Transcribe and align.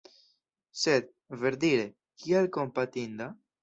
Sed, 0.85 1.13
verdire, 1.45 1.87
kial 2.25 2.53
kompatinda? 2.61 3.35